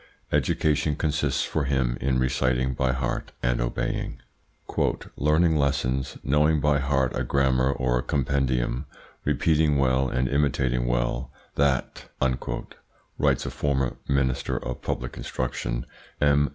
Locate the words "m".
16.19-16.49